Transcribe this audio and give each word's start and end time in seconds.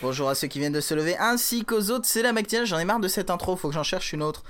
Bonjour 0.00 0.30
à 0.30 0.34
ceux 0.34 0.48
qui 0.48 0.58
viennent 0.58 0.72
de 0.72 0.80
se 0.80 0.94
lever 0.94 1.14
ainsi 1.18 1.66
qu'aux 1.66 1.90
autres, 1.90 2.06
c'est 2.06 2.22
la 2.22 2.32
matinale, 2.32 2.64
j'en 2.64 2.78
ai 2.78 2.86
marre 2.86 3.00
de 3.00 3.08
cette 3.08 3.28
intro, 3.28 3.54
faut 3.54 3.68
que 3.68 3.74
j'en 3.74 3.82
cherche 3.82 4.14
une 4.14 4.22
autre. 4.22 4.44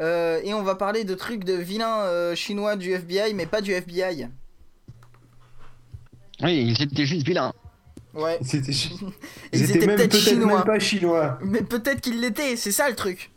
Euh, 0.00 0.40
et 0.42 0.54
on 0.54 0.62
va 0.62 0.76
parler 0.76 1.04
de 1.04 1.14
trucs 1.14 1.44
de 1.44 1.52
vilains 1.52 2.04
euh, 2.04 2.34
chinois 2.34 2.76
du 2.76 2.92
FBI, 2.92 3.34
mais 3.34 3.44
pas 3.44 3.60
du 3.60 3.72
FBI. 3.72 4.28
Oui, 6.42 6.74
ils 6.76 6.82
étaient 6.82 7.06
juste 7.06 7.26
vilains. 7.26 7.52
Ouais. 8.14 8.38
C'était 8.42 8.72
chi- 8.72 8.94
Ils 9.52 9.60
Ils 9.60 9.64
étaient 9.64 9.76
étaient 9.78 9.86
même 9.86 9.96
peut-être 9.96 10.10
peut-être 10.12 10.22
chinois. 10.24 10.54
même 10.56 10.64
pas 10.64 10.78
chinois. 10.78 11.38
Mais 11.42 11.62
peut-être 11.62 12.00
qu'ils 12.00 12.20
l'étaient, 12.20 12.56
c'est 12.56 12.72
ça 12.72 12.88
le 12.90 12.96
truc. 12.96 13.30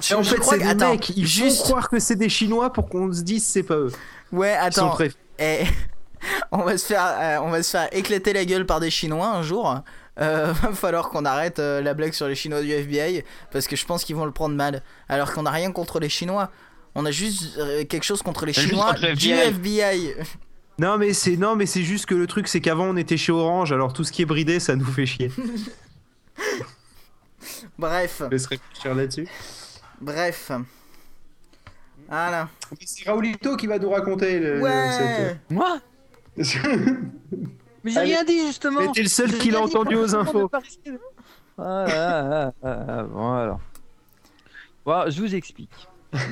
Je, 0.00 0.14
en 0.14 0.22
je 0.22 0.30
fait, 0.30 0.36
crois 0.36 0.54
c'est 0.54 0.58
que- 0.60 0.64
des 0.64 0.70
attends, 0.70 0.90
mecs, 0.92 1.08
ils 1.10 1.26
juste. 1.26 1.58
font 1.58 1.64
croire 1.64 1.88
que 1.90 1.98
c'est 1.98 2.16
des 2.16 2.28
chinois 2.28 2.72
pour 2.72 2.88
qu'on 2.88 3.12
se 3.12 3.22
dise 3.22 3.44
c'est 3.44 3.62
pas 3.62 3.74
eux. 3.74 3.92
Ouais, 4.32 4.54
Ils 4.66 4.72
sont 4.72 4.86
attends. 4.86 4.94
très- 4.94 5.10
Eh, 5.38 5.64
on 6.52 6.58
va 6.62 6.78
se 6.78 6.86
faire, 6.86 7.04
euh, 7.18 7.38
on 7.42 7.50
va 7.50 7.62
se 7.62 7.70
faire 7.70 7.88
éclater 7.92 8.32
la 8.32 8.44
gueule 8.44 8.66
par 8.66 8.80
des 8.80 8.90
Chinois 8.90 9.28
un 9.28 9.42
jour. 9.42 9.80
Euh, 10.18 10.52
va 10.62 10.72
falloir 10.72 11.10
qu'on 11.10 11.24
arrête 11.26 11.58
euh, 11.58 11.82
la 11.82 11.92
blague 11.92 12.12
sur 12.14 12.26
les 12.28 12.34
Chinois 12.34 12.62
du 12.62 12.70
FBI 12.72 13.22
parce 13.52 13.66
que 13.66 13.76
je 13.76 13.84
pense 13.84 14.02
qu'ils 14.04 14.16
vont 14.16 14.24
le 14.24 14.32
prendre 14.32 14.54
mal. 14.54 14.82
Alors 15.08 15.32
qu'on 15.34 15.42
n'a 15.42 15.50
rien 15.50 15.72
contre 15.72 16.00
les 16.00 16.08
Chinois. 16.08 16.50
On 16.94 17.04
a 17.04 17.10
juste 17.10 17.58
quelque 17.88 18.04
chose 18.04 18.22
contre 18.22 18.46
les 18.46 18.54
Chinois 18.54 18.92
contre 18.94 19.06
le 19.08 19.14
du 19.14 19.30
FBI. 19.30 20.14
Non 20.78 20.98
mais 20.98 21.12
c'est 21.14 21.36
non 21.36 21.56
mais 21.56 21.64
c'est 21.66 21.82
juste 21.82 22.04
que 22.06 22.14
le 22.14 22.26
truc 22.26 22.48
c'est 22.48 22.60
qu'avant 22.60 22.84
on 22.86 22.96
était 22.96 23.16
chez 23.16 23.32
Orange 23.32 23.72
alors 23.72 23.92
tout 23.94 24.04
ce 24.04 24.12
qui 24.12 24.22
est 24.22 24.26
bridé 24.26 24.60
ça 24.60 24.76
nous 24.76 24.84
fait 24.84 25.06
chier. 25.06 25.30
Bref, 27.78 28.22
Je 28.24 28.30
laisse 28.30 28.46
réfléchir 28.46 28.94
là-dessus. 28.94 29.28
bref. 30.00 30.50
Voilà. 32.08 32.48
C'est 32.84 33.08
Raoulito 33.08 33.56
qui 33.56 33.66
va 33.66 33.78
nous 33.78 33.90
raconter 33.90 34.38
le, 34.38 34.60
Ouais. 34.60 35.36
Moi 35.50 35.78
cette- 36.40 36.62
Mais 37.84 37.92
j'ai 37.92 38.00
rien 38.00 38.24
dit 38.24 38.46
justement. 38.46 38.80
Mais 38.80 38.92
t'es 38.92 39.02
le 39.02 39.08
seul 39.08 39.32
qui 39.38 39.50
l'a 39.50 39.60
entendu 39.62 39.94
aux 39.96 40.14
infos. 40.14 40.50
Ah, 41.58 41.86
ah, 41.88 42.52
ah, 42.62 42.84
ah, 42.88 43.02
bon 43.04 43.32
alors. 43.32 43.60
Bon, 44.84 45.08
je 45.08 45.20
vous 45.20 45.34
explique. 45.34 45.70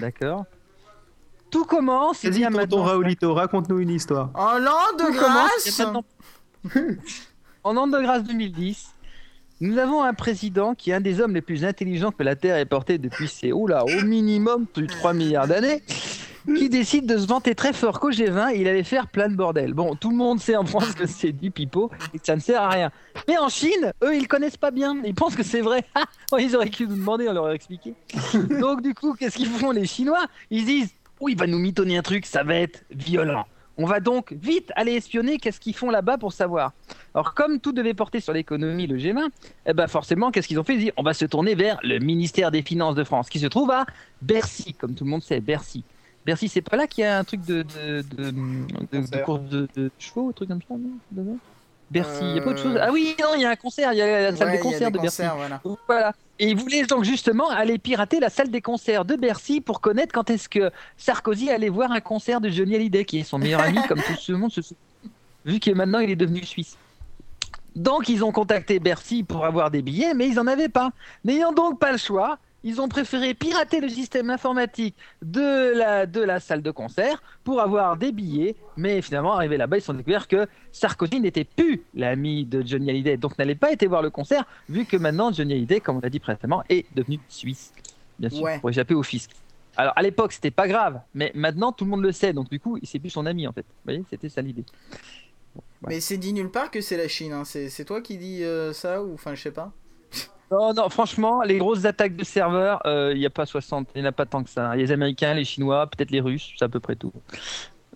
D'accord? 0.00 0.44
Tout 1.55 1.64
commence. 1.64 2.24
Vas-y 2.24 2.42
tonton 2.42 2.56
maintenant- 2.56 2.83
Raoulito, 2.83 3.33
raconte-nous 3.33 3.78
une 3.78 3.91
histoire. 3.91 4.30
En 4.34 4.58
l'an 4.58 4.72
de 4.98 5.05
Tout 5.05 5.12
grâce. 5.12 5.83
En 7.62 7.77
an 7.77 7.86
de 7.86 7.98
grâce 7.98 8.24
2010, 8.24 8.88
nous 9.60 9.78
avons 9.78 10.02
un 10.02 10.14
président 10.14 10.75
qui 10.75 10.91
est 10.91 10.94
un 10.94 11.00
des 11.00 11.20
hommes 11.20 11.32
les 11.32 11.42
plus 11.42 11.64
intelligents 11.64 12.10
que 12.10 12.25
la 12.25 12.34
Terre 12.34 12.56
ait 12.56 12.66
porté 12.66 12.98
depuis 12.98 13.28
ses, 13.28 13.52
oula, 13.52 13.84
au 13.84 14.02
minimum 14.05 14.66
plus 14.66 14.88
de 14.88 14.92
3 14.92 15.14
milliards 15.14 15.47
d'années, 15.47 15.82
qui 16.44 16.69
décide 16.69 17.06
de 17.06 17.16
se 17.16 17.27
vanter 17.27 17.55
très 17.55 17.72
fort 17.72 18.00
qu'au 18.00 18.10
G20, 18.10 18.56
il 18.56 18.66
allait 18.66 18.82
faire 18.82 19.06
plein 19.06 19.28
de 19.28 19.36
bordel. 19.36 19.72
Bon, 19.75 19.94
tout 19.94 20.10
le 20.10 20.16
monde 20.16 20.41
sait 20.41 20.56
en 20.56 20.66
France 20.66 20.92
que 20.94 21.06
c'est 21.06 21.32
du 21.32 21.52
pipeau 21.52 21.91
et 22.12 22.19
que 22.19 22.27
ça 22.27 22.34
ne 22.34 22.41
sert 22.41 22.60
à 22.60 22.69
rien. 22.69 22.91
Mais 23.28 23.38
en 23.38 23.48
Chine, 23.48 23.92
eux, 24.02 24.16
ils 24.16 24.27
connaissent 24.27 24.56
pas 24.58 24.72
bien. 24.72 24.97
Ils 25.05 25.14
pensent 25.14 25.36
que 25.36 25.44
c'est 25.44 25.60
vrai. 25.62 25.84
Ils 26.38 26.56
auraient 26.56 26.69
pu 26.69 26.88
nous 26.88 26.97
demander, 26.97 27.28
on 27.28 27.32
leur 27.32 27.44
aurait 27.44 27.55
expliqué. 27.55 27.94
Donc, 28.58 28.82
du 28.82 28.92
coup, 28.92 29.14
qu'est-ce 29.14 29.36
qu'ils 29.36 29.48
font, 29.48 29.70
les 29.70 29.86
Chinois? 29.86 30.27
Ils 30.50 30.64
disent 30.64 30.91
Oui, 31.25 31.33
il 31.33 31.39
va 31.39 31.47
nous 31.47 31.58
mitonner 31.58 31.97
un 31.97 32.03
truc, 32.03 32.27
ça 32.27 32.42
va 32.42 32.56
être 32.56 32.84
violent. 32.91 33.47
On 33.78 33.86
va 33.86 34.00
donc 34.00 34.34
vite 34.34 34.70
aller 34.77 34.92
espionner 34.92 35.39
qu'est-ce 35.39 35.58
qu'ils 35.58 35.75
font 35.75 35.89
là-bas 35.89 36.19
pour 36.19 36.34
savoir. 36.34 36.75
Alors, 37.14 37.33
comme 37.33 37.61
tout 37.61 37.72
devait 37.72 37.94
porter 37.94 38.20
sur 38.20 38.34
l'économie, 38.34 38.86
le 38.86 38.98
G20, 38.98 39.31
eh 39.64 39.72
ben 39.72 39.86
forcément, 39.86 40.31
qu'est-ce 40.31 40.47
qu'ils 40.47 40.61
ont 40.61 40.64
fait? 40.64 40.75
Ils 40.75 40.81
disent 40.81 40.92
On 40.98 41.03
va 41.03 41.14
se 41.14 41.25
tourner 41.25 41.55
vers 41.55 41.78
le 41.83 41.98
ministère 41.98 42.50
des 42.50 42.61
Finances 42.61 42.94
de 42.94 43.05
France, 43.05 43.31
qui 43.31 43.39
se 43.39 43.47
trouve 43.47 43.71
à 43.71 43.87
Bercy, 44.21 44.75
comme 44.75 44.94
tout 44.94 45.04
le 45.04 45.10
monde 45.10 45.22
sait, 45.22 45.41
Bercy. 45.41 45.82
Bercy, 46.26 46.48
c'est 46.48 46.60
pas 46.60 46.76
là 46.76 46.87
qu'il 46.87 47.04
y 47.04 47.06
a 47.06 47.19
un 47.19 47.25
truc 47.25 47.43
de, 47.47 47.62
de, 47.62 48.03
de, 48.03 48.31
de, 48.31 48.31
de 48.31 48.87
Concert. 48.91 49.25
course 49.25 49.48
de, 49.48 49.91
chevaux, 49.98 50.28
un 50.28 50.32
truc 50.32 50.50
comme 50.50 50.60
ça, 50.60 50.75
non? 51.16 51.38
Bercy, 51.94 52.21
il 52.22 52.37
y 52.37 52.38
a 52.38 52.43
pas 52.43 52.50
autre 52.50 52.62
chose 52.62 52.77
Euh. 52.77 52.81
Ah 52.82 52.91
oui, 52.93 53.15
non, 53.21 53.28
il 53.37 53.41
y 53.43 53.44
a 53.47 53.50
un 53.50 53.56
concert, 53.56 53.93
il 53.93 53.99
y 53.99 54.03
a 54.03 54.31
la 54.31 54.37
salle 54.37 54.49
Ouais, 54.49 54.53
des 54.55 54.59
il 54.59 54.62
concerts 54.62 54.91
des 54.91 54.99
de 54.99 55.03
Bercy. 55.03 55.22
voilà. 55.87 56.12
Et 56.38 56.50
ils 56.50 56.56
voulaient 56.56 56.82
donc 56.84 57.05
justement 57.05 57.49
aller 57.49 57.78
pirater 57.78 58.19
la 58.21 58.28
salle 58.28 58.50
des 58.50 58.60
concerts 58.60 59.05
de 59.05 59.15
Bercy 59.16 59.60
pour 59.60 59.81
connaître 59.81 60.12
quand 60.12 60.28
est-ce 60.31 60.49
que 60.49 60.71
Sarkozy 60.97 61.50
allait 61.50 61.69
voir 61.69 61.93
un 61.93 62.00
concert 62.00 62.41
de 62.41 62.49
Johnny 62.50 62.75
Hallyday, 62.75 63.04
qui 63.04 63.21
est 63.21 63.22
son 63.22 63.38
meilleur 63.38 63.60
ami, 63.62 63.78
comme 63.88 64.00
tout 64.00 64.33
le 64.33 64.37
monde 64.38 64.53
se 64.53 64.60
souvient, 64.60 64.77
vu 65.47 65.60
que 65.60 65.71
maintenant 65.71 66.00
il 66.00 66.10
est 66.10 66.16
devenu 66.16 66.44
suisse. 66.44 66.77
Donc 67.77 68.09
ils 68.09 68.25
ont 68.25 68.33
contacté 68.33 68.78
Bercy 68.81 69.22
pour 69.22 69.44
avoir 69.44 69.71
des 69.71 69.83
billets, 69.83 70.15
mais 70.15 70.28
ils 70.28 70.34
n'en 70.34 70.47
avaient 70.47 70.69
pas. 70.69 70.91
N'ayant 71.25 71.53
donc 71.53 71.78
pas 71.81 71.93
le 71.93 71.99
choix, 71.99 72.38
ils 72.64 72.80
ont 72.80 72.88
préféré 72.88 73.34
pirater 73.34 73.80
le 73.80 73.88
système 73.88 74.30
informatique 74.30 74.97
de 75.22 75.72
la, 75.76 76.06
de 76.06 76.20
la 76.20 76.41
salle 76.41 76.62
de 76.62 76.70
concert 76.70 77.22
pour 77.44 77.60
avoir 77.60 77.97
des 77.97 78.10
billets. 78.10 78.56
Mais 78.76 79.00
finalement, 79.02 79.34
arrivé 79.34 79.56
là-bas, 79.56 79.76
ils 79.76 79.80
se 79.80 79.86
sont 79.86 79.94
découverts 79.94 80.26
que 80.26 80.47
Sarkozy 80.72 81.20
n'était 81.20 81.44
plus 81.44 81.82
l'ami 81.94 82.44
de 82.47 82.66
Johnny 82.66 82.91
Hallyday, 82.91 83.16
donc 83.19 83.38
n'allait 83.38 83.54
pas 83.54 83.70
été 83.70 83.86
voir 83.86 84.03
le 84.03 84.10
concert, 84.10 84.44
vu 84.69 84.84
que 84.86 84.97
maintenant 84.97 85.30
Johnny 85.32 85.53
Hallyday, 85.53 85.80
comme 85.80 85.98
on 85.98 86.00
l'a 86.00 86.10
dit 86.10 86.19
précédemment, 86.20 86.64
est 86.69 86.86
devenu 86.97 87.20
suisse, 87.28 87.72
bien 88.19 88.30
sûr, 88.30 88.42
Ouais. 88.42 88.58
pour 88.58 88.70
échapper 88.70 88.94
au 88.94 89.03
fisc. 89.03 89.30
Alors 89.76 89.92
à 89.97 90.03
l'époque, 90.03 90.32
c'était 90.32 90.50
pas 90.53 90.66
grave, 90.69 91.00
mais 91.14 91.32
maintenant 91.34 91.72
tout 91.72 91.84
le 91.84 91.91
monde 91.91 92.03
le 92.03 92.12
sait, 92.12 92.32
donc 92.32 92.48
du 92.48 92.60
coup, 92.60 92.78
c'est 92.84 92.98
plus 92.98 93.10
son 93.10 93.26
ami 93.26 93.47
en 93.47 93.53
fait. 93.53 93.62
Vous 93.62 93.84
voyez, 93.84 94.04
c'était 94.08 94.28
ça 94.28 94.41
l'idée. 94.41 94.64
Mais 95.86 96.00
c'est 96.00 96.16
dit 96.16 96.32
nulle 96.32 96.50
part 96.50 96.70
que 96.70 96.80
c'est 96.80 96.97
la 96.97 97.08
Chine. 97.08 97.32
hein. 97.32 97.44
C'est 97.44 97.69
c'est 97.69 97.84
toi 97.84 98.00
qui 98.00 98.16
dis 98.16 98.42
euh, 98.42 98.72
ça 98.72 99.03
ou 99.03 99.12
enfin 99.14 99.34
je 99.34 99.42
sais 99.42 99.50
pas. 99.50 99.72
Non, 100.54 100.72
non, 100.75 100.88
franchement, 100.88 101.42
les 101.42 101.59
grosses 101.59 101.84
attaques 101.84 102.16
de 102.16 102.25
serveurs, 102.25 102.81
euh, 102.87 103.12
il 103.15 103.19
n'y 103.19 103.26
a 103.26 103.31
pas 103.31 103.47
60, 103.47 103.88
il 103.94 104.03
n'y 104.03 104.06
en 104.06 104.10
a 104.10 104.12
pas 104.12 104.26
tant 104.26 104.44
que 104.44 104.50
ça. 104.50 104.76
Il 104.76 104.81
y 104.81 104.82
a 104.82 104.87
les 104.87 104.92
Américains, 104.92 105.34
les 105.34 105.44
Chinois, 105.44 105.87
peut-être 105.87 106.10
les 106.10 106.20
Russes, 106.20 106.53
c'est 106.56 106.65
à 106.65 106.69
peu 106.69 106.81
près 106.81 106.97
tout. 106.97 107.12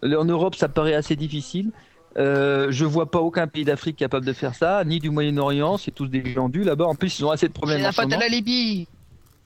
En 0.02 0.24
Europe, 0.24 0.54
ça 0.54 0.69
paraît 0.69 0.94
assez 0.94 1.16
difficile. 1.16 1.72
Euh, 2.16 2.69
je 2.70 2.84
vois 2.84 3.10
pas 3.10 3.20
aucun 3.20 3.46
pays 3.46 3.64
d'Afrique 3.64 3.96
capable 3.96 4.26
de 4.26 4.32
faire 4.32 4.54
ça, 4.54 4.82
ni 4.84 4.98
du 4.98 5.10
Moyen-Orient, 5.10 5.76
c'est 5.76 5.91
tous 5.92 6.06
des 6.08 6.22
vendus 6.34 6.64
là-bas. 6.64 6.86
En 6.86 6.94
plus, 6.96 7.19
ils 7.19 7.24
ont 7.24 7.30
assez 7.30 7.48
de 7.48 7.52
C'est 7.52 7.54
problèmes. 7.54 7.82
la 7.82 7.88
en 7.91 7.92
ce 7.92 8.00
faute 8.02 8.10
de 8.10 8.16
la 8.16 8.28
Libye. 8.28 8.88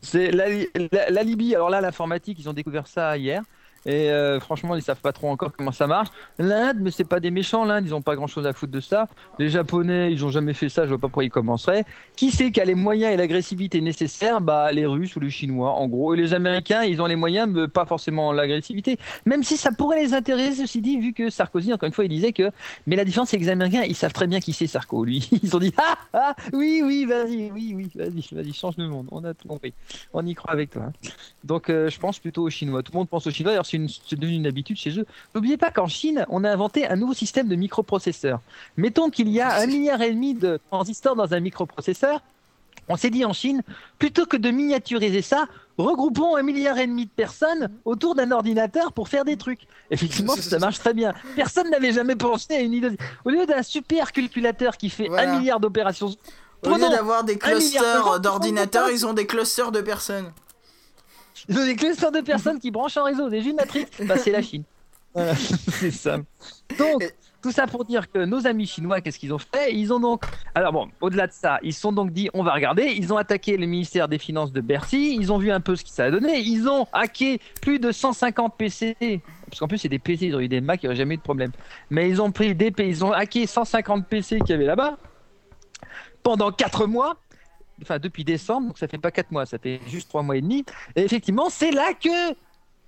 C'est 0.00 0.30
la, 0.30 0.46
la- 0.92 1.10
la 1.10 1.22
Libye. 1.22 1.54
Alors 1.54 1.70
là, 1.70 1.80
l'informatique, 1.80 2.38
ils 2.40 2.48
ont 2.48 2.52
découvert 2.52 2.86
ça 2.86 3.16
hier. 3.18 3.42
Et 3.84 4.10
euh, 4.10 4.38
franchement, 4.40 4.76
ils 4.76 4.82
savent 4.82 5.00
pas 5.00 5.12
trop 5.12 5.28
encore 5.28 5.52
comment 5.56 5.72
ça 5.72 5.86
marche. 5.86 6.08
L'Inde, 6.38 6.76
mais 6.80 6.90
c'est 6.90 7.04
pas 7.04 7.18
des 7.20 7.30
méchants. 7.30 7.64
L'Inde, 7.64 7.84
ils 7.86 7.94
ont 7.94 8.02
pas 8.02 8.14
grand 8.14 8.26
chose 8.28 8.46
à 8.46 8.52
foutre 8.52 8.72
de 8.72 8.80
ça. 8.80 9.08
Les 9.38 9.48
Japonais, 9.48 10.12
ils 10.12 10.24
ont 10.24 10.30
jamais 10.30 10.54
fait 10.54 10.68
ça. 10.68 10.84
Je 10.84 10.90
vois 10.90 10.98
pas 10.98 11.08
pourquoi 11.08 11.24
ils 11.24 11.30
commenceraient. 11.30 11.84
Qui 12.16 12.30
c'est 12.30 12.52
qui 12.52 12.60
a 12.60 12.64
les 12.64 12.74
moyens 12.76 13.12
et 13.12 13.16
l'agressivité 13.16 13.80
nécessaires? 13.80 14.40
Bah, 14.40 14.70
les 14.72 14.86
Russes 14.86 15.16
ou 15.16 15.20
les 15.20 15.30
Chinois, 15.30 15.70
en 15.72 15.88
gros. 15.88 16.14
Et 16.14 16.16
les 16.16 16.32
Américains, 16.34 16.82
ils 16.84 17.02
ont 17.02 17.06
les 17.06 17.16
moyens, 17.16 17.48
mais 17.50 17.66
pas 17.68 17.84
forcément 17.86 18.32
l'agressivité. 18.32 18.98
Même 19.26 19.42
si 19.42 19.56
ça 19.56 19.72
pourrait 19.72 20.02
les 20.02 20.14
intéresser, 20.14 20.62
ceci 20.62 20.80
dit, 20.80 20.98
vu 21.00 21.12
que 21.12 21.28
Sarkozy, 21.30 21.72
encore 21.72 21.86
une 21.88 21.92
fois, 21.92 22.04
il 22.04 22.08
disait 22.10 22.32
que. 22.32 22.50
Mais 22.86 22.94
la 22.96 23.04
différence, 23.04 23.30
c'est 23.30 23.36
que 23.38 23.42
les 23.42 23.48
Américains, 23.48 23.82
ils 23.82 23.96
savent 23.96 24.12
très 24.12 24.26
bien 24.26 24.38
qui 24.40 24.52
c'est 24.52 24.66
Sarko. 24.66 25.04
Lui, 25.04 25.28
ils 25.42 25.56
ont 25.56 25.58
dit 25.60 25.72
ah 25.78 25.94
ah 26.12 26.34
oui 26.52 26.82
oui 26.84 27.04
vas-y 27.04 27.50
oui 27.50 27.72
oui 27.74 27.90
vas-y 27.94 28.22
vas-y 28.34 28.52
change 28.52 28.76
le 28.76 28.86
monde. 28.88 29.08
On 29.10 29.24
a 29.24 29.34
tout 29.34 29.48
compris. 29.48 29.72
On 30.12 30.24
y 30.24 30.34
croit 30.34 30.52
avec 30.52 30.70
toi. 30.70 30.82
hein. 30.84 30.92
Donc 31.44 31.68
euh, 31.70 31.90
je 31.90 31.98
pense 31.98 32.18
plutôt 32.18 32.42
aux 32.44 32.50
Chinois. 32.50 32.82
Tout 32.82 32.92
le 32.92 32.98
monde 32.98 33.08
pense 33.08 33.26
aux 33.26 33.30
Chinois. 33.30 33.52
D'ailleurs, 33.52 33.66
c'est 34.06 34.18
devenu 34.18 34.36
une 34.36 34.46
habitude 34.46 34.76
chez 34.76 34.98
eux. 34.98 35.06
N'oubliez 35.34 35.56
pas 35.56 35.70
qu'en 35.70 35.86
Chine, 35.88 36.24
on 36.28 36.44
a 36.44 36.50
inventé 36.50 36.86
un 36.86 36.96
nouveau 36.96 37.14
système 37.14 37.48
de 37.48 37.56
microprocesseurs. 37.56 38.40
Mettons 38.76 39.10
qu'il 39.10 39.28
y 39.28 39.40
a 39.40 39.56
un 39.60 39.66
milliard 39.66 40.00
et 40.02 40.12
demi 40.12 40.34
de 40.34 40.58
transistors 40.70 41.16
dans 41.16 41.32
un 41.34 41.40
microprocesseur. 41.40 42.20
On 42.88 42.96
s'est 42.96 43.10
dit 43.10 43.24
en 43.24 43.32
Chine, 43.32 43.62
plutôt 43.98 44.26
que 44.26 44.36
de 44.36 44.50
miniaturiser 44.50 45.22
ça, 45.22 45.46
regroupons 45.78 46.36
un 46.36 46.42
milliard 46.42 46.78
et 46.78 46.86
demi 46.86 47.04
de 47.06 47.10
personnes 47.10 47.70
autour 47.84 48.14
d'un 48.16 48.30
ordinateur 48.32 48.92
pour 48.92 49.08
faire 49.08 49.24
des 49.24 49.36
trucs. 49.36 49.60
Effectivement, 49.90 50.34
ça 50.36 50.58
marche 50.58 50.80
très 50.80 50.92
bien. 50.92 51.14
Personne 51.36 51.70
n'avait 51.70 51.92
jamais 51.92 52.16
pensé 52.16 52.54
à 52.54 52.60
une 52.60 52.72
idée. 52.72 52.96
Au 53.24 53.30
lieu 53.30 53.46
d'un 53.46 53.62
super 53.62 54.10
calculateur 54.12 54.76
qui 54.76 54.90
fait 54.90 55.06
Voilà. 55.06 55.32
un 55.32 55.38
milliard 55.38 55.60
d'opérations, 55.60 56.12
Au 56.64 56.70
lieu 56.74 56.88
d'avoir 56.90 57.22
des 57.24 57.38
clusters 57.38 58.20
d'ordinateurs, 58.20 58.90
ils 58.90 59.06
ont 59.06 59.14
des 59.14 59.26
clusters 59.26 59.70
de 59.72 59.80
personnes. 59.80 60.32
Ils 61.48 61.58
ont 61.58 61.64
des 61.64 61.76
clusters 61.76 62.12
de 62.12 62.20
personnes 62.20 62.58
qui 62.58 62.70
branchent 62.70 62.96
en 62.96 63.04
réseau, 63.04 63.28
des 63.28 63.42
jeux 63.42 63.54
Matrix. 63.54 63.86
Bah, 64.04 64.16
c'est 64.16 64.30
la 64.30 64.42
Chine. 64.42 64.64
Voilà, 65.14 65.34
c'est 65.34 65.90
ça. 65.90 66.16
Donc, 66.78 67.14
tout 67.42 67.52
ça 67.52 67.66
pour 67.66 67.84
dire 67.84 68.10
que 68.10 68.24
nos 68.24 68.46
amis 68.46 68.66
chinois, 68.66 69.02
qu'est-ce 69.02 69.18
qu'ils 69.18 69.34
ont 69.34 69.38
fait? 69.38 69.74
Ils 69.74 69.92
ont 69.92 70.00
donc. 70.00 70.22
Alors, 70.54 70.72
bon, 70.72 70.88
au-delà 71.02 71.26
de 71.26 71.32
ça, 71.32 71.58
ils 71.62 71.74
se 71.74 71.82
sont 71.82 71.92
donc 71.92 72.12
dit 72.12 72.30
on 72.32 72.42
va 72.42 72.54
regarder. 72.54 72.94
Ils 72.96 73.12
ont 73.12 73.18
attaqué 73.18 73.58
le 73.58 73.66
ministère 73.66 74.08
des 74.08 74.18
Finances 74.18 74.52
de 74.52 74.62
Bercy. 74.62 75.14
Ils 75.20 75.30
ont 75.32 75.36
vu 75.36 75.50
un 75.50 75.60
peu 75.60 75.76
ce 75.76 75.84
que 75.84 75.90
ça 75.90 76.04
a 76.04 76.10
donné. 76.10 76.38
Ils 76.38 76.66
ont 76.66 76.86
hacké 76.94 77.40
plus 77.60 77.78
de 77.78 77.92
150 77.92 78.56
PC. 78.56 78.96
Parce 79.50 79.60
qu'en 79.60 79.68
plus, 79.68 79.76
c'est 79.76 79.88
des 79.88 79.98
PC, 79.98 80.28
ils 80.28 80.36
ont 80.36 80.40
eu 80.40 80.48
des 80.48 80.62
Mac, 80.62 80.82
il 80.82 80.86
n'y 80.86 80.88
aurait 80.88 80.96
jamais 80.96 81.14
eu 81.14 81.18
de 81.18 81.22
problème. 81.22 81.50
Mais 81.90 82.08
ils 82.08 82.22
ont 82.22 82.30
pris 82.30 82.54
des 82.54 82.70
PC, 82.70 82.88
ils 82.88 83.04
ont 83.04 83.12
hacké 83.12 83.46
150 83.46 84.06
PC 84.06 84.38
qu'il 84.38 84.50
y 84.50 84.52
avait 84.54 84.64
là-bas 84.64 84.96
pendant 86.22 86.52
4 86.52 86.86
mois 86.86 87.16
enfin 87.82 87.98
depuis 87.98 88.24
décembre, 88.24 88.68
donc 88.68 88.78
ça 88.78 88.88
fait 88.88 88.98
pas 88.98 89.10
4 89.10 89.30
mois, 89.30 89.46
ça 89.46 89.58
fait 89.58 89.80
juste 89.86 90.08
3 90.08 90.22
mois 90.22 90.36
et 90.36 90.40
demi. 90.40 90.64
Et 90.96 91.02
effectivement, 91.02 91.50
c'est 91.50 91.70
là 91.70 91.92
que 91.94 92.34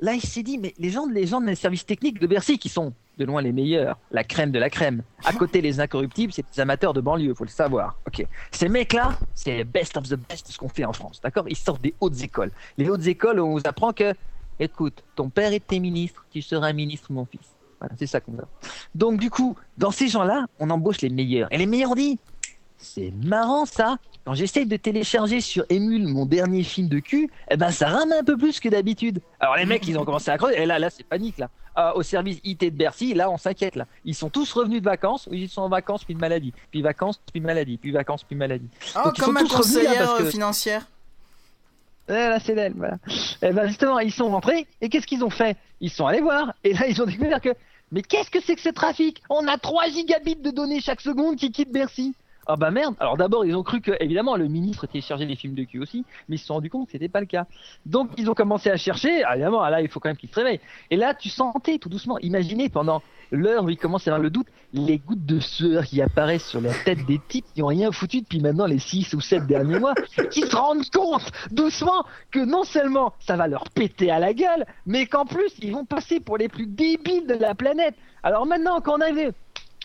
là 0.00 0.14
il 0.14 0.22
s'est 0.22 0.42
dit, 0.42 0.58
mais 0.58 0.74
les 0.78 0.90
gens, 0.90 1.06
les 1.06 1.26
gens 1.26 1.40
des 1.40 1.54
services 1.54 1.86
techniques 1.86 2.20
de 2.20 2.26
Bercy 2.26 2.58
qui 2.58 2.68
sont 2.68 2.92
de 3.18 3.24
loin 3.24 3.42
les 3.42 3.52
meilleurs, 3.52 3.98
la 4.10 4.24
crème 4.24 4.50
de 4.50 4.58
la 4.58 4.70
crème. 4.70 5.02
À 5.24 5.32
côté, 5.32 5.60
les 5.60 5.80
incorruptibles, 5.80 6.32
c'est 6.32 6.44
des 6.52 6.60
amateurs 6.60 6.92
de 6.92 7.00
banlieue, 7.00 7.34
faut 7.34 7.44
le 7.44 7.50
savoir. 7.50 7.96
Ok. 8.06 8.26
Ces 8.50 8.68
mecs-là, 8.68 9.16
c'est 9.34 9.62
best 9.64 9.96
of 9.96 10.08
the 10.08 10.16
best 10.16 10.48
ce 10.48 10.58
qu'on 10.58 10.68
fait 10.68 10.84
en 10.84 10.92
France, 10.92 11.20
d'accord? 11.22 11.44
Ils 11.48 11.56
sortent 11.56 11.82
des 11.82 11.94
hautes 12.00 12.20
écoles. 12.22 12.50
Les 12.76 12.88
hautes 12.88 13.06
écoles, 13.06 13.38
on 13.38 13.52
vous 13.52 13.62
apprend 13.64 13.92
que, 13.92 14.14
écoute, 14.58 15.04
ton 15.14 15.30
père 15.30 15.52
était 15.52 15.78
ministre, 15.78 16.26
tu 16.30 16.42
seras 16.42 16.72
ministre, 16.72 17.12
mon 17.12 17.24
fils. 17.24 17.46
Voilà, 17.78 17.94
c'est 17.98 18.06
ça 18.06 18.20
qu'on 18.20 18.32
a. 18.38 18.48
Donc, 18.94 19.20
du 19.20 19.30
coup, 19.30 19.56
dans 19.78 19.90
ces 19.90 20.08
gens-là, 20.08 20.46
on 20.58 20.70
embauche 20.70 21.00
les 21.00 21.10
meilleurs. 21.10 21.52
Et 21.52 21.58
les 21.58 21.66
meilleurs 21.66 21.94
dit, 21.94 22.18
c'est 22.78 23.12
marrant 23.24 23.64
ça. 23.66 23.96
Quand 24.24 24.34
j'essaye 24.34 24.64
de 24.66 24.76
télécharger 24.76 25.40
sur 25.40 25.64
Emule 25.68 26.06
mon 26.08 26.24
dernier 26.24 26.62
film 26.62 26.88
de 26.88 26.98
cul, 26.98 27.30
eh 27.50 27.56
ben 27.56 27.70
ça 27.70 27.88
rame 27.88 28.12
un 28.12 28.24
peu 28.24 28.36
plus 28.38 28.58
que 28.58 28.68
d'habitude. 28.70 29.20
Alors 29.38 29.56
les 29.56 29.66
mecs, 29.66 29.86
ils 29.86 29.98
ont 29.98 30.04
commencé 30.04 30.30
à 30.30 30.38
creuser. 30.38 30.62
Et 30.62 30.66
là, 30.66 30.78
là, 30.78 30.88
c'est 30.90 31.04
panique 31.04 31.38
là. 31.38 31.50
Ah, 31.76 31.94
au 31.96 32.02
service 32.02 32.38
IT 32.44 32.60
de 32.60 32.70
Bercy, 32.70 33.14
là, 33.14 33.28
on 33.30 33.36
s'inquiète 33.36 33.74
là. 33.76 33.86
Ils 34.04 34.14
sont 34.14 34.30
tous 34.30 34.50
revenus 34.52 34.80
de 34.80 34.84
vacances. 34.84 35.28
Ils 35.32 35.48
sont 35.48 35.62
en 35.62 35.68
vacances 35.68 36.04
puis 36.04 36.14
de 36.14 36.20
maladie, 36.20 36.52
puis 36.70 36.80
vacances 36.82 37.20
puis 37.32 37.40
maladie, 37.40 37.76
puis 37.78 37.90
vacances 37.90 38.22
puis 38.24 38.36
maladie. 38.36 38.68
Oh, 38.96 39.00
Donc, 39.06 39.18
ils 39.18 39.20
comme 39.20 39.26
sont 39.26 39.32
ma 39.32 39.40
tous 39.40 39.54
revenus, 39.56 39.74
là, 39.76 39.82
conseillère 39.84 40.06
parce 40.06 40.18
que- 40.20 40.24
euh, 40.24 40.30
financière. 40.30 40.86
Là, 42.06 42.38
c'est 42.38 42.54
d'elle, 42.54 42.74
voilà. 42.76 42.98
Et 43.42 43.50
ben 43.52 43.66
justement, 43.66 43.98
ils 43.98 44.12
sont 44.12 44.28
rentrés 44.30 44.66
et 44.82 44.88
qu'est-ce 44.90 45.06
qu'ils 45.06 45.24
ont 45.24 45.30
fait? 45.30 45.56
Ils 45.80 45.90
sont 45.90 46.06
allés 46.06 46.20
voir 46.20 46.52
et 46.62 46.74
là, 46.74 46.86
ils 46.86 47.00
ont 47.02 47.06
découvert 47.06 47.40
que 47.40 47.50
mais 47.92 48.02
qu'est-ce 48.02 48.30
que 48.30 48.40
c'est 48.42 48.54
que 48.56 48.60
ce 48.62 48.68
trafic? 48.70 49.22
On 49.30 49.46
a 49.48 49.56
3 49.58 49.88
gigabits 49.88 50.36
de 50.36 50.50
données 50.50 50.80
chaque 50.80 51.00
seconde 51.00 51.36
qui 51.36 51.50
quittent 51.50 51.72
Bercy. 51.72 52.14
Ah 52.46 52.56
bah 52.56 52.70
merde. 52.70 52.94
Alors 53.00 53.16
d'abord, 53.16 53.44
ils 53.44 53.56
ont 53.56 53.62
cru 53.62 53.80
que 53.80 53.92
évidemment 54.00 54.36
le 54.36 54.48
ministre 54.48 54.86
téléchargeait 54.86 55.26
des 55.26 55.36
films 55.36 55.54
de 55.54 55.64
cul 55.64 55.80
aussi, 55.80 56.04
mais 56.28 56.36
ils 56.36 56.38
se 56.38 56.46
sont 56.46 56.54
rendus 56.54 56.70
compte 56.70 56.86
que 56.86 56.92
c'était 56.92 57.08
pas 57.08 57.20
le 57.20 57.26
cas. 57.26 57.46
Donc 57.86 58.10
ils 58.18 58.28
ont 58.28 58.34
commencé 58.34 58.70
à 58.70 58.76
chercher. 58.76 59.24
Ah, 59.24 59.34
évidemment, 59.34 59.66
là, 59.68 59.80
il 59.80 59.88
faut 59.88 60.00
quand 60.00 60.10
même 60.10 60.16
qu'ils 60.16 60.28
se 60.28 60.34
réveillent. 60.34 60.60
Et 60.90 60.96
là, 60.96 61.14
tu 61.14 61.30
sentais 61.30 61.78
tout 61.78 61.88
doucement. 61.88 62.18
Imaginez 62.18 62.68
pendant 62.68 63.02
l'heure 63.30 63.64
où 63.64 63.70
il 63.70 63.78
commence 63.78 64.06
à 64.06 64.10
avoir 64.10 64.22
le 64.22 64.30
doute, 64.30 64.46
les 64.72 64.98
gouttes 64.98 65.24
de 65.24 65.40
sueur 65.40 65.84
qui 65.84 66.02
apparaissent 66.02 66.46
sur 66.46 66.60
la 66.60 66.72
tête 66.84 67.04
des 67.06 67.20
types 67.28 67.46
qui 67.54 67.62
ont 67.62 67.68
rien 67.68 67.90
foutu 67.92 68.20
depuis 68.20 68.40
maintenant 68.40 68.66
les 68.66 68.78
6 68.78 69.14
ou 69.14 69.20
7 69.20 69.46
derniers 69.46 69.78
mois, 69.78 69.94
qui 70.30 70.42
se 70.42 70.54
rendent 70.54 70.88
compte 70.90 71.32
doucement 71.50 72.04
que 72.30 72.40
non 72.40 72.64
seulement 72.64 73.14
ça 73.20 73.36
va 73.36 73.48
leur 73.48 73.70
péter 73.70 74.10
à 74.10 74.18
la 74.18 74.34
gueule, 74.34 74.66
mais 74.86 75.06
qu'en 75.06 75.24
plus 75.24 75.52
ils 75.60 75.72
vont 75.72 75.84
passer 75.84 76.20
pour 76.20 76.36
les 76.36 76.48
plus 76.48 76.66
débiles 76.66 77.26
de 77.26 77.34
la 77.34 77.54
planète. 77.54 77.94
Alors 78.22 78.46
maintenant 78.46 78.80
qu'on 78.80 79.00
avait 79.00 79.32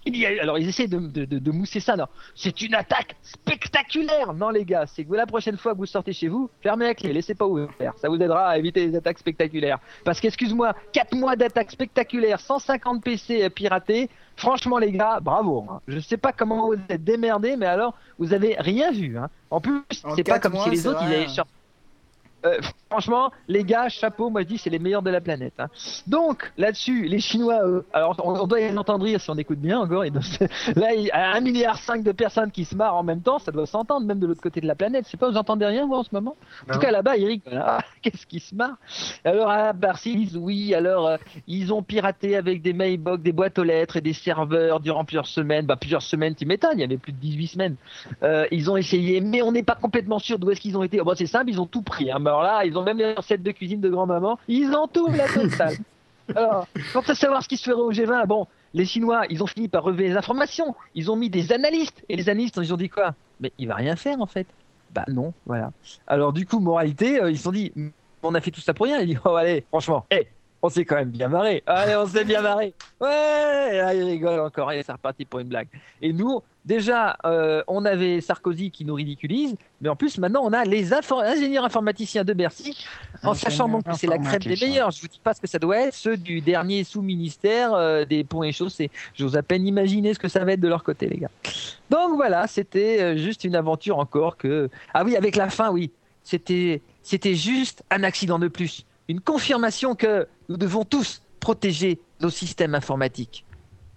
il 0.05 0.15
y 0.17 0.25
a- 0.25 0.41
alors 0.41 0.57
ils 0.57 0.67
essaient 0.69 0.87
de, 0.87 0.97
de, 0.99 1.25
de- 1.25 1.39
de 1.39 1.51
mousser 1.51 1.79
ça. 1.79 1.95
C'est 2.35 2.61
une 2.61 2.75
attaque 2.75 3.15
spectaculaire. 3.21 4.33
Non 4.33 4.49
les 4.49 4.63
gars, 4.65 4.85
c'est 4.85 5.03
que 5.03 5.13
la 5.13 5.25
prochaine 5.25 5.57
fois 5.57 5.73
que 5.73 5.77
vous 5.77 5.85
sortez 5.85 6.13
chez 6.13 6.27
vous, 6.27 6.49
fermez 6.61 6.85
la 6.85 6.93
clé, 6.95 7.11
laissez 7.13 7.35
pas 7.35 7.45
ouvert. 7.47 7.69
Ça 7.97 8.09
vous 8.09 8.15
aidera 8.15 8.49
à 8.49 8.57
éviter 8.57 8.85
les 8.87 8.95
attaques 8.95 9.19
spectaculaires. 9.19 9.79
Parce 10.05 10.19
qu'excuse-moi, 10.19 10.73
4 10.93 11.15
mois 11.15 11.35
d'attaques 11.35 11.71
spectaculaires, 11.71 12.39
150 12.39 13.03
PC 13.03 13.49
piratés, 13.49 14.09
franchement 14.35 14.77
les 14.77 14.91
gars, 14.91 15.19
bravo. 15.21 15.65
hein. 15.69 15.81
Je 15.87 15.99
sais 15.99 16.17
pas 16.17 16.31
comment 16.31 16.67
vous 16.67 16.75
êtes 16.89 17.03
démerdés, 17.03 17.55
mais 17.57 17.65
alors 17.65 17.93
vous 18.17 18.33
avez 18.33 18.55
rien 18.59 18.91
vu. 18.91 19.17
Hein. 19.17 19.29
En 19.51 19.59
plus, 19.61 19.81
c'est 20.15 20.23
pas 20.23 20.39
comme 20.39 20.53
mois, 20.53 20.63
si 20.65 20.69
les 20.71 20.87
autres 20.87 21.01
ils 21.03 21.13
avaient 21.13 21.27
sorti 21.27 21.51
euh, 22.45 22.57
franchement, 22.89 23.31
les 23.47 23.63
gars, 23.63 23.89
chapeau, 23.89 24.29
moi 24.29 24.41
je 24.41 24.47
dis 24.47 24.57
c'est 24.57 24.69
les 24.69 24.79
meilleurs 24.79 25.01
de 25.01 25.09
la 25.09 25.21
planète. 25.21 25.53
hein. 25.59 25.67
Donc 26.07 26.51
là-dessus, 26.57 27.05
les 27.05 27.19
Chinois, 27.19 27.59
eux, 27.65 27.85
alors 27.93 28.15
on, 28.23 28.33
on 28.39 28.47
doit 28.47 28.59
les 28.59 28.77
entendre 28.77 29.05
rire 29.05 29.19
si 29.21 29.29
on 29.29 29.35
écoute 29.37 29.59
bien 29.59 29.79
encore. 29.79 30.03
là, 30.75 30.93
il 30.93 31.01
y 31.05 31.11
a 31.11 31.31
un 31.33 31.39
milliard 31.41 31.77
cinq 31.77 32.03
de 32.03 32.11
personnes 32.11 32.51
qui 32.51 32.65
se 32.65 32.75
marrent 32.75 32.95
en 32.95 33.03
même 33.03 33.21
temps, 33.21 33.39
ça 33.39 33.51
doit 33.51 33.65
s'entendre 33.65 34.05
même 34.05 34.19
de 34.19 34.27
l'autre 34.27 34.41
côté 34.41 34.61
de 34.61 34.67
la 34.67 34.75
planète. 34.75 35.05
Je 35.05 35.11
sais 35.11 35.17
pas, 35.17 35.29
vous 35.29 35.37
entendez 35.37 35.65
rien 35.65 35.85
vous 35.85 35.93
en 35.95 36.03
ce 36.03 36.09
moment? 36.11 36.35
En 36.63 36.65
tout 36.67 36.73
Non. 36.73 36.79
cas 36.79 36.91
là-bas, 36.91 37.17
ils 37.17 37.25
rigolent. 37.27 37.63
Ah, 37.65 37.79
Qu'est-ce 38.01 38.25
qui 38.25 38.39
se 38.39 38.55
marre? 38.55 38.77
Alors 39.25 39.49
à 39.49 39.73
Barcy, 39.73 40.13
ils 40.13 40.25
disent 40.27 40.37
oui. 40.37 40.73
Alors 40.73 41.07
euh, 41.07 41.17
ils 41.47 41.73
ont 41.73 41.83
piraté 41.83 42.35
avec 42.37 42.61
des 42.61 42.73
mailbox, 42.73 43.21
des 43.21 43.31
boîtes 43.33 43.59
aux 43.59 43.63
lettres 43.63 43.97
et 43.97 44.01
des 44.01 44.13
serveurs 44.13 44.79
durant 44.79 45.03
plusieurs 45.05 45.27
semaines. 45.27 45.65
Bah 45.65 45.75
plusieurs 45.75 46.01
semaines, 46.01 46.35
tu 46.35 46.45
m'étonnes. 46.45 46.71
Il 46.75 46.81
y 46.81 46.83
avait 46.83 46.97
plus 46.97 47.11
de 47.11 47.17
18 47.17 47.47
semaines. 47.47 47.75
Euh, 48.23 48.45
ils 48.51 48.69
ont 48.71 48.77
essayé, 48.77 49.21
mais 49.21 49.41
on 49.41 49.51
n'est 49.51 49.63
pas 49.63 49.75
complètement 49.75 50.19
sûr 50.19 50.39
d'où 50.39 50.49
est-ce 50.51 50.61
qu'ils 50.61 50.77
ont 50.77 50.83
été. 50.83 50.99
Oh, 51.01 51.03
bon, 51.05 51.13
c'est 51.15 51.25
simple, 51.25 51.49
ils 51.49 51.59
ont 51.59 51.65
tout 51.65 51.81
pris. 51.81 52.11
Hein. 52.11 52.19
Mais 52.29 52.33
alors 52.35 52.43
là, 52.43 52.63
ils 52.63 52.77
ont 52.77 52.83
même 52.83 52.99
les 52.99 53.13
recettes 53.13 53.41
de 53.41 53.49
cuisine 53.49 53.81
de 53.81 53.89
grand-maman. 53.89 54.37
Ils 54.47 54.71
ont 54.75 54.87
tout 54.87 55.07
la 55.07 55.27
totale. 55.27 55.77
alors, 56.35 56.67
quant 56.93 57.01
à 57.01 57.15
savoir 57.15 57.41
ce 57.41 57.47
qui 57.47 57.57
se 57.57 57.63
ferait 57.63 57.81
au 57.81 57.91
G20, 57.91 58.27
bon, 58.27 58.45
les 58.75 58.85
Chinois, 58.85 59.23
ils 59.31 59.41
ont 59.41 59.47
fini 59.47 59.67
par 59.67 59.81
relever 59.81 60.09
les 60.09 60.15
informations. 60.15 60.75
Ils 60.93 61.09
ont 61.09 61.15
mis 61.15 61.31
des 61.31 61.51
analystes. 61.51 62.03
Et 62.07 62.15
les 62.15 62.29
analystes, 62.29 62.59
ils 62.61 62.71
ont 62.71 62.77
dit 62.77 62.89
quoi? 62.89 63.15
Mais 63.39 63.51
il 63.57 63.67
va 63.67 63.73
rien 63.73 63.95
faire 63.95 64.21
en 64.21 64.27
fait. 64.27 64.45
Bah 64.93 65.05
non, 65.07 65.33
voilà. 65.47 65.71
Alors 66.05 66.31
du 66.31 66.45
coup, 66.45 66.59
moralité, 66.59 67.19
euh, 67.19 67.31
ils 67.31 67.37
se 67.37 67.45
sont 67.45 67.51
dit, 67.51 67.73
on 68.21 68.35
a 68.35 68.41
fait 68.41 68.51
tout 68.51 68.61
ça 68.61 68.75
pour 68.75 68.85
rien. 68.85 68.99
Ils 68.99 69.07
disent, 69.07 69.21
oh 69.25 69.35
allez, 69.35 69.65
franchement, 69.69 70.05
hé, 70.11 70.27
on 70.61 70.69
s'est 70.69 70.85
quand 70.85 70.95
même 70.95 71.09
bien 71.09 71.29
marré. 71.29 71.63
Allez, 71.65 71.95
on 71.95 72.05
s'est 72.05 72.25
bien 72.25 72.41
marré. 72.41 72.73
Ouais, 72.99 73.69
et 73.71 73.77
là, 73.77 73.93
ils 73.93 74.03
rigolent 74.03 74.41
encore. 74.41 74.71
Et 74.71 74.83
c'est 74.83 74.91
reparti 74.91 75.25
pour 75.25 75.39
une 75.39 75.47
blague. 75.47 75.67
Et 76.01 76.11
nous, 76.11 76.41
déjà, 76.65 77.17
euh, 77.25 77.63
on 77.67 77.85
avait 77.85 78.19
Sarkozy 78.19 78.69
qui 78.69 78.83
nous 78.83 78.93
ridiculise, 78.95 79.55
mais 79.79 79.87
en 79.89 79.95
plus, 79.95 80.17
maintenant, 80.17 80.41
on 80.43 80.51
a 80.51 80.65
les 80.65 80.91
infor- 80.91 81.23
ingénieurs 81.23 81.63
informaticiens 81.63 82.23
de 82.25 82.33
Bercy, 82.33 82.85
en 83.23 83.33
sachant 83.33 83.69
donc 83.69 83.85
que 83.85 83.95
c'est 83.95 84.07
la 84.07 84.17
crème 84.17 84.41
des 84.41 84.57
meilleurs. 84.57 84.91
Je 84.91 85.01
vous 85.01 85.07
dis 85.07 85.21
pas 85.23 85.33
ce 85.33 85.39
que 85.39 85.47
ça 85.47 85.59
doit 85.59 85.77
être, 85.77 85.93
ceux 85.93 86.17
du 86.17 86.41
dernier 86.41 86.83
sous-ministère 86.83 87.73
euh, 87.73 88.03
des 88.03 88.23
ponts 88.25 88.43
et 88.43 88.51
chaussées. 88.51 88.91
J'ose 89.15 89.37
à 89.37 89.43
peine 89.43 89.65
imaginer 89.65 90.13
ce 90.13 90.19
que 90.19 90.27
ça 90.27 90.43
va 90.43 90.51
être 90.53 90.59
de 90.59 90.67
leur 90.67 90.83
côté, 90.83 91.07
les 91.07 91.17
gars. 91.17 91.31
Donc 91.89 92.15
voilà, 92.15 92.47
c'était 92.47 93.01
euh, 93.01 93.17
juste 93.17 93.45
une 93.45 93.55
aventure 93.55 93.97
encore 93.97 94.35
que. 94.35 94.69
Ah 94.93 95.03
oui, 95.05 95.15
avec 95.15 95.35
la 95.37 95.49
fin, 95.49 95.71
oui. 95.71 95.91
C'était, 96.21 96.81
c'était 97.01 97.33
juste 97.33 97.81
un 97.89 98.03
accident 98.03 98.37
de 98.37 98.49
plus. 98.49 98.85
Une 99.09 99.19
confirmation 99.19 99.95
que 99.95 100.27
nous 100.47 100.55
devons 100.55 100.85
tous 100.85 101.21
protéger 101.41 101.99
nos 102.21 102.29
systèmes 102.29 102.75
informatiques. 102.75 103.43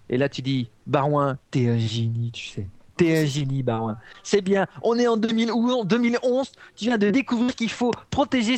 Et 0.08 0.16
là, 0.16 0.28
tu 0.28 0.42
dis, 0.42 0.68
Barouin, 0.86 1.38
t'es 1.50 1.68
un 1.68 1.78
génie, 1.78 2.30
tu 2.32 2.48
sais. 2.48 2.66
T'es 2.96 3.18
un 3.18 3.26
génie, 3.26 3.62
Barouin. 3.62 3.98
C'est 4.22 4.40
bien. 4.40 4.66
On 4.82 4.98
est 4.98 5.06
en 5.06 5.16
2011, 5.16 5.86
2011. 5.86 6.52
Tu 6.76 6.86
viens 6.86 6.98
de 6.98 7.10
découvrir 7.10 7.54
qu'il 7.54 7.70
faut 7.70 7.90
protéger. 8.10 8.56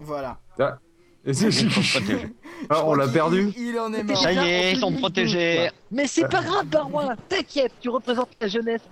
Voilà. 0.00 0.38
Et 1.24 1.34
c'est- 1.34 1.50
Ah, 2.70 2.84
on 2.86 2.94
l'a 2.94 3.08
perdu. 3.08 3.52
Il, 3.56 3.68
il 3.68 3.78
en 3.78 3.92
est 3.92 4.02
mort. 4.02 4.16
Ça 4.16 4.32
y 4.32 4.38
est, 4.38 4.72
ils 4.72 4.78
sont 4.78 4.92
protégés. 4.92 5.70
Mais 5.90 6.06
c'est 6.06 6.28
pas 6.28 6.40
grave, 6.42 6.66
Barouin. 6.66 7.16
T'inquiète, 7.28 7.72
tu 7.80 7.88
représentes 7.88 8.30
la 8.40 8.46
jeunesse. 8.48 8.82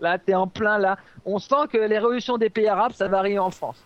Là, 0.00 0.18
t'es 0.18 0.34
en 0.34 0.46
plein 0.48 0.78
là. 0.78 0.98
On 1.24 1.38
sent 1.38 1.68
que 1.70 1.78
les 1.78 1.98
révolutions 1.98 2.38
des 2.38 2.50
pays 2.50 2.66
arabes, 2.68 2.92
ça 2.94 3.06
va 3.06 3.18
arriver 3.18 3.38
en 3.38 3.50
France. 3.50 3.76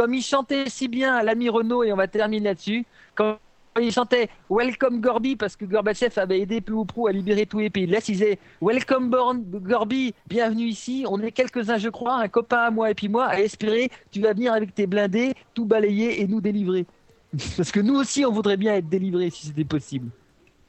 Comme 0.00 0.14
il 0.14 0.22
chantait 0.22 0.70
si 0.70 0.88
bien 0.88 1.14
à 1.14 1.22
l'ami 1.22 1.50
Renault, 1.50 1.84
et 1.84 1.92
on 1.92 1.96
va 1.96 2.08
terminer 2.08 2.42
là-dessus, 2.42 2.86
quand 3.14 3.36
il 3.78 3.92
chantait 3.92 4.30
Welcome 4.48 5.02
Gorby, 5.02 5.36
parce 5.36 5.56
que 5.56 5.66
Gorbatchev 5.66 6.18
avait 6.18 6.40
aidé 6.40 6.62
peu 6.62 6.72
ou 6.72 6.86
prou 6.86 7.06
à 7.06 7.12
libérer 7.12 7.44
tous 7.44 7.58
les 7.58 7.68
pays 7.68 7.86
de 7.86 7.92
l'Est, 7.92 8.08
il 8.08 8.12
disait 8.12 8.38
Welcome 8.62 9.10
Born 9.10 9.42
Gorby, 9.42 10.14
bienvenue 10.26 10.64
ici. 10.64 11.04
On 11.06 11.20
est 11.20 11.32
quelques-uns, 11.32 11.76
je 11.76 11.90
crois, 11.90 12.14
un 12.14 12.28
copain 12.28 12.60
à 12.62 12.70
moi 12.70 12.90
et 12.90 12.94
puis 12.94 13.10
moi, 13.10 13.26
à 13.26 13.40
espérer 13.40 13.90
tu 14.10 14.22
vas 14.22 14.32
venir 14.32 14.54
avec 14.54 14.74
tes 14.74 14.86
blindés, 14.86 15.34
tout 15.52 15.66
balayer 15.66 16.22
et 16.22 16.26
nous 16.26 16.40
délivrer. 16.40 16.86
Parce 17.58 17.70
que 17.70 17.80
nous 17.80 17.96
aussi, 17.96 18.24
on 18.24 18.32
voudrait 18.32 18.56
bien 18.56 18.76
être 18.76 18.88
délivrés 18.88 19.28
si 19.28 19.48
c'était 19.48 19.64
possible. 19.64 20.08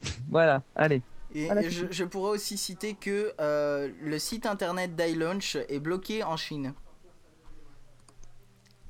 Voilà, 0.30 0.62
allez. 0.76 1.02
Et, 1.34 1.46
Voilà, 1.46 1.64
et 1.64 1.70
je, 1.70 1.86
je 1.90 2.04
pourrais 2.04 2.32
aussi 2.32 2.58
citer 2.58 2.96
que 2.96 3.32
euh, 3.40 3.88
le 4.02 4.20
site 4.20 4.46
internet 4.46 4.94
d'iLaunch 4.98 5.56
est 5.70 5.80
bloqué 5.80 6.22
en 6.22 6.36
Chine. 6.36 6.74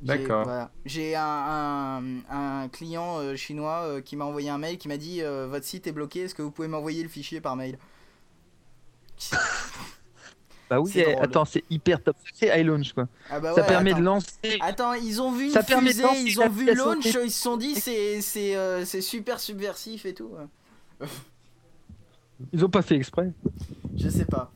J'ai- 0.01 0.08
D'accord. 0.08 0.43
voilà. 0.46 0.72
J'ai 0.86 1.15
un, 1.15 1.22
un- 1.24 2.63
un 2.63 2.67
client 2.70 3.20
euh, 3.20 3.36
chinois 3.36 3.84
euh, 3.84 4.01
qui 4.01 4.15
m'a 4.15 4.25
envoyé 4.25 4.50
un 4.50 4.58
mail 4.58 4.77
qui 4.79 4.88
m'a 4.88 4.98
dit 4.98 5.22
euh, 5.22 5.48
Votre 5.48 5.65
site 5.65 5.86
est 5.88 5.91
bloqué, 5.91 6.22
est-ce 6.22 6.34
que 6.36 6.41
vous 6.41 6.50
pouvez 6.51 6.67
m'envoyer 6.67 7.03
le 7.03 7.10
fichier 7.10 7.39
par 7.41 7.55
mail? 7.55 7.77
Bah 10.70 10.79
oui, 10.79 10.89
C'est 10.93 11.05
eh, 11.05 11.15
attends, 11.17 11.43
c'est 11.43 11.65
hyper 11.70 12.01
top. 12.01 12.15
C'est 12.34 12.48
iLaunch 12.62 12.93
quoi. 12.93 13.10
Ah 13.29 13.41
bah 13.41 13.53
ça 13.53 13.60
ouais, 13.62 13.67
permet 13.67 13.91
attends. 13.91 14.00
de 14.00 14.05
lancer. 14.05 14.29
Attends, 14.62 14.93
ils 14.93 15.22
ont 15.22 15.34
vu 15.34 15.48
une 15.48 15.51
Ça 15.51 15.63
permet 15.63 15.89
de 15.89 15.96
fusée, 15.96 16.03
lancer 16.03 16.22
ils 16.25 16.39
ont 16.39 16.50
vu 16.50 16.74
launch, 16.74 17.05
ils 17.25 17.29
se 17.29 17.41
sont 17.41 17.58
dit 17.58 17.75
c'est 17.75 18.22
c'est 18.22 18.55
euh, 18.55 18.86
c'est 18.86 19.01
super 19.01 19.41
subversif 19.41 20.05
et 20.05 20.13
tout. 20.13 20.31
Ils 22.53 22.63
ont 22.63 22.70
pas 22.70 22.81
fait 22.81 22.96
exprès. 22.96 23.31
Je 23.98 24.08
sais 24.08 24.24
pas. 24.24 24.50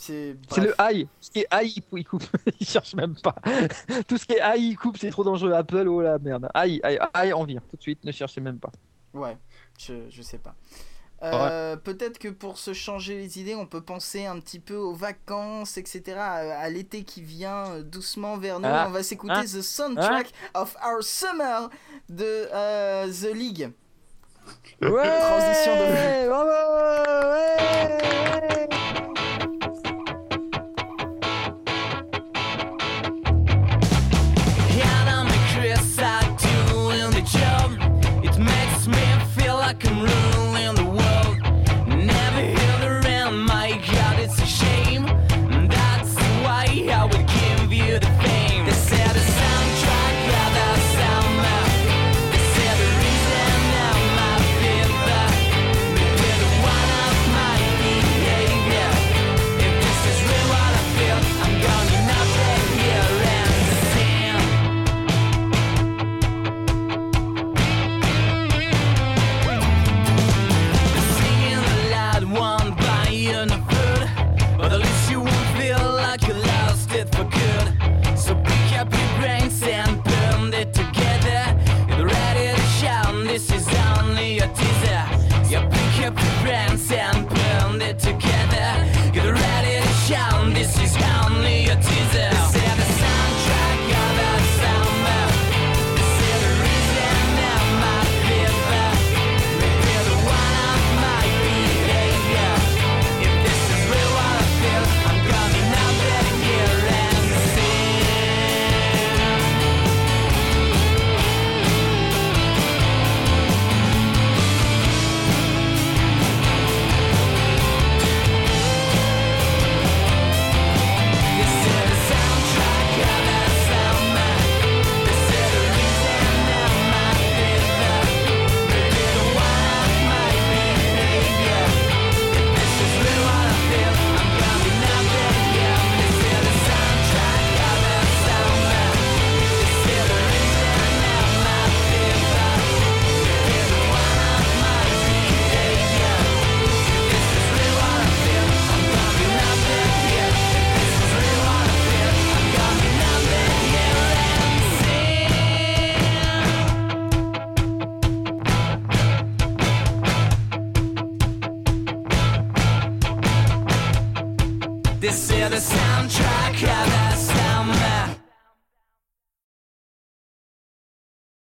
C'est 0.00 0.36
le 0.56 0.74
high. 0.80 1.08
Ce 1.20 1.30
qui 1.30 1.40
est 1.40 1.48
high, 1.52 1.72
il 1.92 2.04
coupe. 2.04 2.22
ils 2.60 2.66
cherchent 2.66 2.94
même 2.94 3.16
pas. 3.16 3.34
Tout 4.06 4.16
ce 4.16 4.24
qui 4.26 4.34
est 4.34 4.40
high, 4.42 4.62
il 4.62 4.76
coupe. 4.76 4.96
C'est 4.96 5.10
trop 5.10 5.24
dangereux. 5.24 5.52
Apple, 5.52 5.88
oh 5.88 6.00
la 6.00 6.18
merde. 6.18 6.48
High, 6.54 6.80
high, 6.84 6.98
high, 7.16 7.32
on 7.34 7.44
vire 7.44 7.62
tout 7.68 7.76
de 7.76 7.82
suite. 7.82 8.04
Ne 8.04 8.12
cherchez 8.12 8.40
même 8.40 8.58
pas. 8.58 8.70
Ouais, 9.12 9.36
je, 9.78 10.08
je 10.08 10.22
sais 10.22 10.38
pas. 10.38 10.54
Euh, 11.20 11.74
Peut-être 11.76 12.18
que 12.20 12.28
pour 12.28 12.58
se 12.58 12.72
changer 12.72 13.16
les 13.16 13.40
idées, 13.40 13.56
on 13.56 13.66
peut 13.66 13.80
penser 13.80 14.24
un 14.26 14.38
petit 14.38 14.60
peu 14.60 14.76
aux 14.76 14.94
vacances, 14.94 15.76
etc. 15.76 16.16
À, 16.16 16.34
à 16.60 16.68
l'été 16.68 17.02
qui 17.02 17.22
vient 17.22 17.66
euh, 17.72 17.82
doucement 17.82 18.36
vers 18.38 18.60
nous. 18.60 18.68
Ah. 18.70 18.84
On 18.88 18.92
va 18.92 19.02
s'écouter 19.02 19.34
Ah. 19.36 19.42
The 19.42 19.60
Soundtrack 19.62 20.30
of 20.54 20.76
Our 20.86 21.02
Summer 21.02 21.70
de 22.08 22.24
euh, 22.54 23.08
The 23.08 23.34
League. 23.34 23.68
Ouais. 24.80 24.88
Transition 25.20 25.74
de- 25.74 26.28
Bravo. 26.28 26.50
Ouais. 27.34 28.27